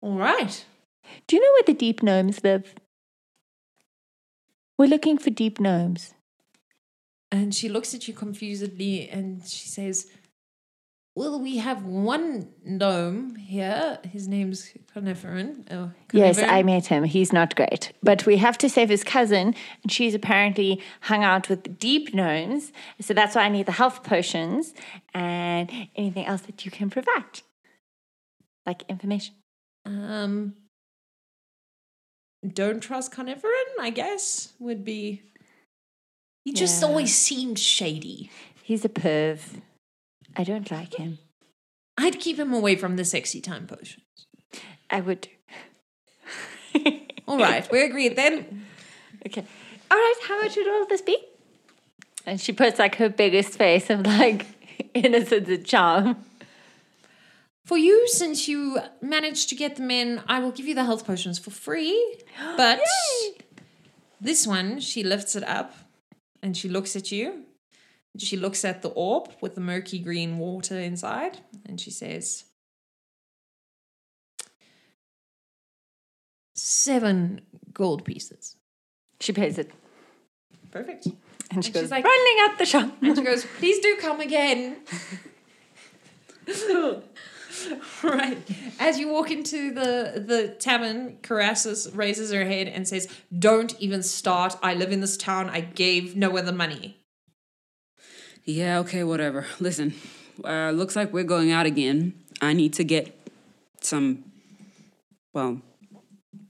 [0.00, 0.64] All right.
[1.26, 2.74] Do you know where the deep gnomes live?
[4.78, 6.14] We're looking for deep gnomes.
[7.30, 10.08] And she looks at you confusedly, and she says,
[11.16, 13.98] "Well, we have one gnome here.
[14.04, 15.66] His name's Coniferin.
[15.70, 17.04] Oh, Yes, I met him.
[17.04, 17.92] He's not great.
[18.02, 22.72] But we have to save his cousin, and she's apparently hung out with deep gnomes.
[23.00, 24.74] So that's why I need the health potions
[25.12, 27.42] and anything else that you can provide.
[28.66, 29.34] Like information.
[29.84, 30.54] Um,
[32.46, 35.22] don't trust Coniferin, I guess, would be.
[36.44, 36.88] He just Yeah.
[36.88, 38.30] always seemed shady.
[38.62, 39.60] He's a perv.
[40.36, 41.18] I don't like him.
[41.96, 44.04] I'd keep him away from the sexy time potions.
[44.90, 45.28] I would.
[47.28, 48.66] All right, we agreed then.
[49.26, 49.44] Okay.
[49.90, 51.16] All right, how much would all this be?
[52.26, 54.46] And she puts like her biggest face of like
[54.94, 56.16] innocence and charm.
[57.64, 61.06] For you, since you managed to get them in, I will give you the health
[61.06, 62.16] potions for free.
[62.56, 62.80] But
[64.20, 65.74] this one, she lifts it up
[66.42, 67.44] and she looks at you.
[68.18, 72.44] She looks at the orb with the murky green water inside and she says,
[76.54, 77.40] Seven
[77.72, 78.56] gold pieces.
[79.20, 79.72] She pays it.
[80.70, 81.06] Perfect.
[81.50, 82.90] And she And goes she's like- running out the shop.
[83.02, 84.76] And she goes, Please do come again.
[88.02, 88.38] right.
[88.78, 94.02] As you walk into the, the tavern, Carassus raises her head and says, Don't even
[94.02, 94.56] start.
[94.62, 95.50] I live in this town.
[95.50, 97.00] I gave no other money.
[98.44, 99.46] Yeah, okay, whatever.
[99.60, 99.94] Listen,
[100.44, 102.14] uh, looks like we're going out again.
[102.40, 103.16] I need to get
[103.80, 104.24] some.
[105.32, 105.60] Well,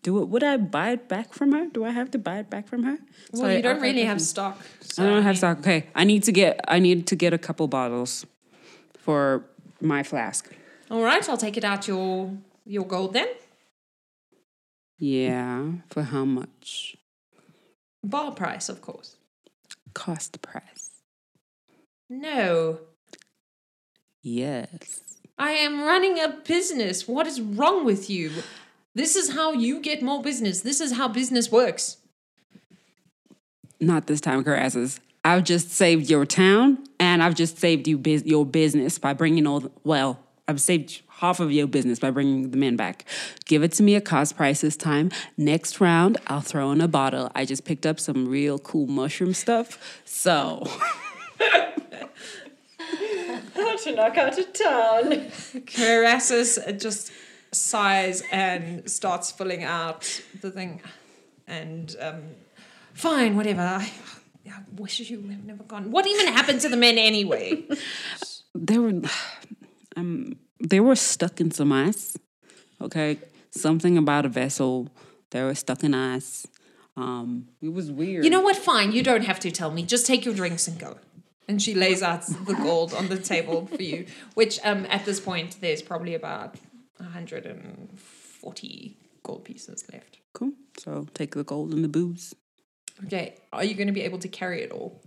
[0.02, 0.28] do it.
[0.28, 1.66] Would I buy it back from her?
[1.66, 2.98] Do I have to buy it back from her?
[3.32, 4.58] Well, Sorry, you don't I'll really buy have stock.
[4.98, 5.58] I don't have mean- stock.
[5.60, 6.60] Okay, I need to get.
[6.68, 8.26] I need to get a couple bottles
[8.98, 9.44] for
[9.80, 10.50] my flask.
[10.90, 12.30] All right, I'll take it out your
[12.66, 13.28] your gold then.
[14.98, 16.96] Yeah, for how much?
[18.02, 19.16] Bar price, of course.
[19.94, 20.83] Cost price.
[22.20, 22.78] No.
[24.22, 25.00] Yes.
[25.36, 27.08] I am running a business.
[27.08, 28.30] What is wrong with you?
[28.94, 30.60] This is how you get more business.
[30.60, 31.96] This is how business works.
[33.80, 35.00] Not this time, Carassus.
[35.24, 39.46] I've just saved your town, and I've just saved you bus- your business by bringing
[39.46, 39.60] all.
[39.60, 43.04] The, well, I've saved half of your business by bringing the men back.
[43.46, 45.10] Give it to me at cost price this time.
[45.36, 47.32] Next round, I'll throw in a bottle.
[47.34, 50.64] I just picked up some real cool mushroom stuff, so
[53.84, 55.30] to knock out of town.
[55.66, 57.12] Carassus just
[57.52, 60.80] sighs and starts filling out the thing.
[61.46, 62.22] And um,
[62.94, 63.60] fine, whatever.
[63.60, 63.90] I,
[64.46, 65.90] I wish you had never gone.
[65.90, 67.64] What even happened to the men anyway?
[68.54, 69.02] they were,
[69.96, 72.16] um, they were stuck in some ice.
[72.80, 73.18] Okay,
[73.50, 74.88] something about a vessel.
[75.30, 76.46] They were stuck in ice.
[76.96, 78.24] Um, it was weird.
[78.24, 78.56] You know what?
[78.56, 78.92] Fine.
[78.92, 79.82] You don't have to tell me.
[79.84, 80.96] Just take your drinks and go.
[81.46, 85.20] And she lays out the gold on the table for you, which um, at this
[85.20, 86.54] point, there's probably about
[86.96, 90.16] 140 gold pieces left.
[90.32, 90.52] Cool.
[90.78, 92.34] So take the gold and the booze.
[93.04, 93.36] Okay.
[93.52, 95.02] Are you going to be able to carry it all?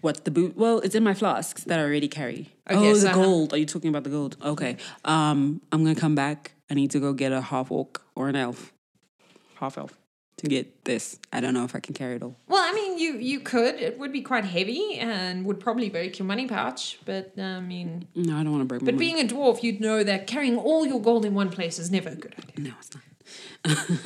[0.00, 0.56] What the boot?
[0.56, 2.52] Well, it's in my flasks that I already carry.
[2.70, 3.52] Okay, oh, so the gold.
[3.52, 4.36] Are you talking about the gold?
[4.42, 4.76] Okay.
[5.04, 6.52] Um, I'm gonna come back.
[6.70, 8.72] I need to go get a half orc or an elf,
[9.56, 9.97] half elf,
[10.38, 11.18] to get this.
[11.32, 12.36] I don't know if I can carry it all.
[12.48, 13.74] Well, I mean, you you could.
[13.76, 16.98] It would be quite heavy and would probably break your money pouch.
[17.04, 18.86] But uh, I mean, No, I don't want to break my.
[18.86, 19.06] but money.
[19.06, 22.08] being a dwarf, you'd know that carrying all your gold in one place is never
[22.10, 22.70] a good idea.
[22.70, 23.02] No, it's not.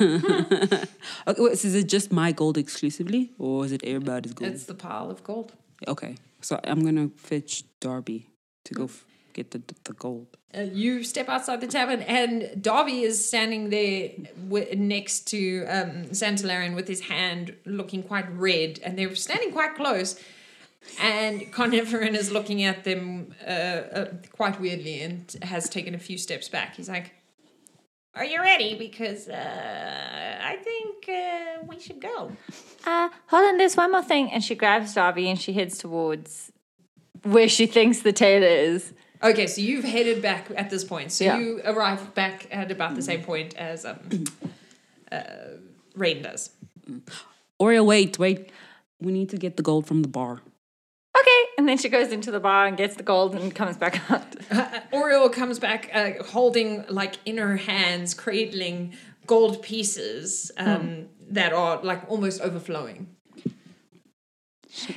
[1.27, 4.51] okay, wait, so is it just my gold exclusively, or is it everybody's gold?
[4.51, 5.53] It's the pile of gold.
[5.87, 8.29] okay, so I'm gonna fetch Darby
[8.65, 10.27] to go f- get the the gold.
[10.55, 14.11] Uh, you step outside the tavern, and Darby is standing there
[14.49, 19.75] wi- next to um, Xantalarian with his hand looking quite red, and they're standing quite
[19.75, 20.19] close.
[20.99, 26.17] And Coniferin is looking at them uh, uh, quite weirdly and has taken a few
[26.17, 26.75] steps back.
[26.75, 27.13] He's like,
[28.15, 28.75] Are you ready?
[28.77, 32.31] Because uh, I think uh, we should go.
[32.85, 34.29] Uh, hold on, there's one more thing.
[34.31, 36.51] And she grabs Darby and she heads towards
[37.23, 38.93] where she thinks the tailor is.
[39.23, 41.11] Okay, so you've headed back at this point.
[41.11, 41.37] So Yeah.
[41.39, 43.99] you arrive back at about the same point as um,
[45.11, 45.23] uh,
[45.95, 46.49] Rain does.
[47.59, 48.49] Oriel, wait, wait.
[48.99, 50.41] We need to get the gold from the bar.
[51.17, 51.41] Okay.
[51.57, 54.23] And then she goes into the bar and gets the gold and comes back out.
[54.51, 58.93] Uh, Oriole comes back uh, holding, like, in her hands, cradling
[59.25, 63.07] gold pieces um, that are, like, almost overflowing.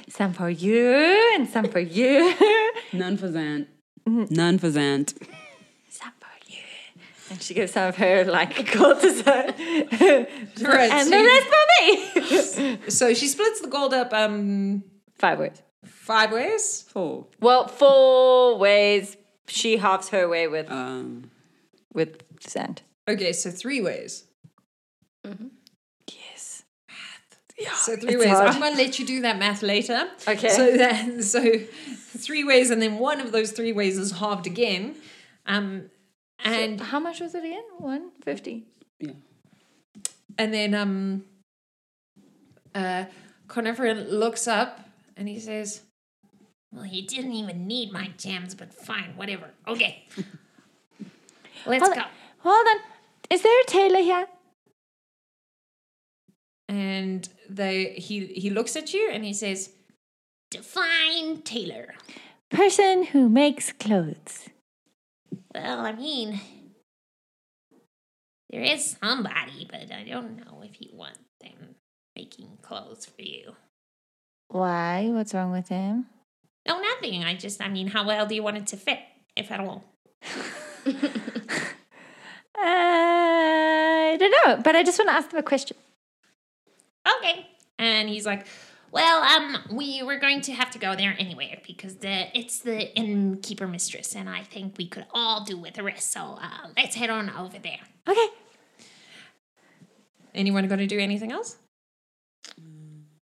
[0.09, 2.35] some for you and some for you.
[2.93, 3.31] None for
[4.07, 4.31] Zant.
[4.31, 5.15] None for Zant.
[5.89, 6.59] some for you.
[7.31, 10.27] And she gives some of her like gold to her.
[10.63, 12.79] Right, and so the rest for me.
[12.89, 14.83] So she splits the gold up um,
[15.17, 15.63] Five ways.
[15.85, 16.85] five ways.
[16.89, 17.27] Four.
[17.41, 19.17] Well, four ways.
[19.49, 21.31] She halves her way with Um,
[21.93, 22.83] with sand.
[23.09, 24.25] Okay, so three ways.
[25.25, 25.47] Mm-hmm.
[26.09, 26.65] Yes.
[26.89, 27.39] Math.
[27.59, 28.29] Yeah, so three ways.
[28.29, 28.49] hard.
[28.49, 30.09] I'm going to let you do that math later.
[30.29, 30.49] Okay.
[30.51, 31.41] So then, so
[32.17, 34.97] three ways, and then one of those three ways is halved again.
[35.47, 35.91] Um,
[36.45, 37.63] and How much was it again?
[37.79, 38.65] One fifty.
[39.01, 39.13] yeah.
[40.39, 41.25] and then um,
[42.75, 43.05] uh,
[43.49, 44.81] Coniferin looks up
[45.17, 45.83] and he says,
[46.73, 49.51] Well, he didn't even need my gems, but fine, whatever.
[49.67, 50.05] Okay.
[51.67, 52.01] Let's Hold go.
[52.03, 52.09] on.
[52.41, 52.77] Hold on.
[53.31, 54.27] Is there a tailor here?
[56.69, 59.71] and they he he looks at you and he says,
[60.57, 61.95] Define tailor.
[62.51, 64.49] Person who makes clothes.
[65.55, 66.41] Well, I mean,
[68.49, 71.75] there is somebody, but I don't know if you want them
[72.17, 73.53] making clothes for you.
[74.49, 75.11] Why?
[75.11, 76.07] What's wrong with him?
[76.67, 77.23] No, nothing.
[77.23, 79.01] I just, I mean, how well do you want it to fit,
[79.37, 79.85] if at all?
[82.59, 85.77] Uh, I don't know, but I just want to ask them a question.
[87.19, 87.47] Okay.
[87.79, 88.47] And he's like,
[88.93, 92.95] well, um, we were going to have to go there anyway because the it's the
[92.97, 96.13] innkeeper mistress, and I think we could all do with a rest.
[96.13, 97.81] So uh, let's head on over there.
[98.09, 98.27] Okay.
[100.35, 101.57] "Anyone going to do anything else?"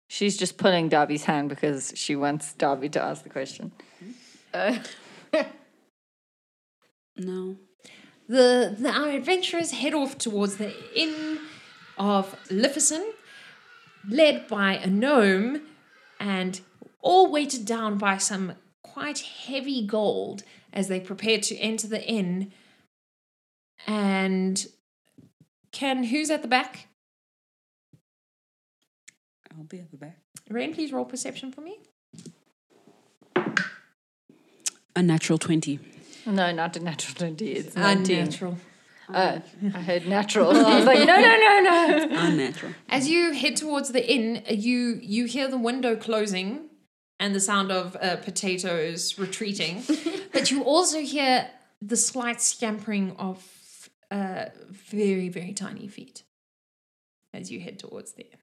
[0.09, 3.73] She's just pulling Darby's hand because she wants Darby to ask the question.
[4.55, 4.79] Uh,
[7.17, 7.57] No.
[8.29, 11.39] The, the our adventurers head off towards the inn
[11.97, 13.05] of Liferson,
[14.09, 15.63] led by a gnome,
[16.19, 16.61] and
[17.01, 20.43] all weighted down by some quite heavy gold
[20.73, 22.53] as they prepare to enter the inn.
[23.87, 24.67] And
[25.73, 26.89] Ken, who's at the back?
[29.57, 30.19] I'll be at the back.
[30.49, 31.79] Rain, please roll perception for me.
[34.95, 35.79] A natural 20.
[36.27, 37.47] No, not a natural 20.
[37.53, 38.19] It's 19.
[38.19, 38.59] Unnatural.
[39.13, 39.41] Uh,
[39.75, 40.51] I heard natural.
[40.57, 42.09] I was like, no, no, no, no.
[42.11, 42.73] Unnatural.
[42.89, 46.71] As you head towards the inn, you you hear the window closing
[47.19, 49.83] and the sound of uh, potatoes retreating,
[50.33, 51.49] but you also hear
[51.81, 56.23] the slight scampering of uh, very very tiny feet
[57.33, 58.39] as you head towards the inn.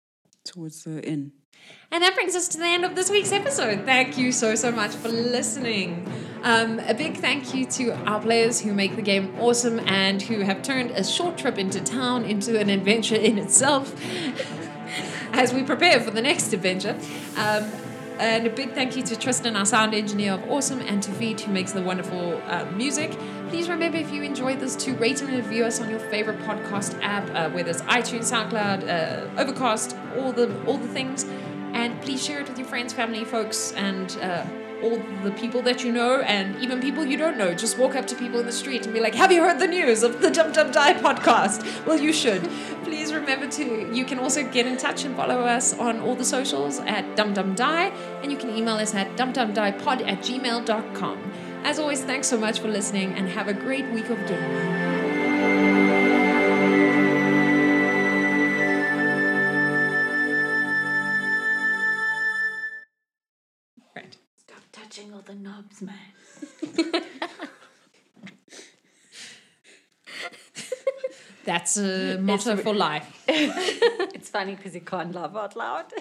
[0.45, 1.31] Towards the inn.
[1.91, 3.85] And that brings us to the end of this week's episode.
[3.85, 6.11] Thank you so, so much for listening.
[6.41, 10.39] Um, a big thank you to our players who make the game awesome and who
[10.39, 13.95] have turned a short trip into town into an adventure in itself
[15.33, 16.97] as we prepare for the next adventure.
[17.37, 17.71] Um,
[18.23, 21.41] And a big thank you to Tristan, our sound engineer of Awesome, and to Feed,
[21.41, 23.11] who makes the wonderful uh, music.
[23.49, 26.97] Please remember if you enjoyed this to rate and review us on your favorite podcast
[27.03, 31.25] app, uh, whether it's iTunes, SoundCloud, uh, Overcast, all the all the things.
[31.73, 34.45] And please share it with your friends, family, folks, and uh,
[34.83, 37.53] all the people that you know, and even people you don't know.
[37.53, 39.67] Just walk up to people in the street and be like, "Have you heard the
[39.67, 42.43] news of the Dum Dum Die podcast?" Well, you should.
[42.83, 43.89] Please remember to.
[43.93, 47.33] You can also get in touch and follow us on all the socials at Dum
[47.33, 47.87] Dum Die,
[48.21, 51.17] and you can email us at dumdumdiepod at gmail.com.
[51.63, 54.82] As always, thanks so much for listening, and have a great week of gaming.
[64.93, 65.95] Touching all the knobs, man.
[71.45, 73.23] That's a motto for life.
[73.27, 75.85] It's funny because you can't laugh out loud.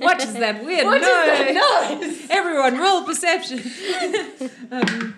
[0.00, 2.26] What is that weird noise?
[2.30, 3.60] Everyone, roll perception.
[4.72, 5.14] Um,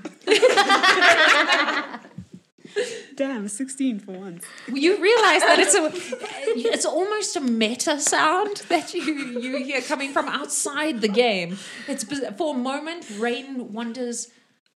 [3.15, 4.45] Damn, 16 for once.
[4.69, 5.91] You realize that it's a,
[6.73, 11.59] it's almost a meta sound that you you hear coming from outside the game.
[11.89, 14.29] It's for a moment, Rain wonders,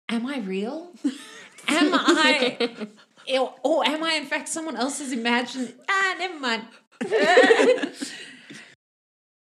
[0.09, 0.92] "Am I real?
[1.68, 2.88] Am I?"
[3.62, 5.74] Or am I in fact someone else's imagined?
[5.88, 6.62] Ah, never mind.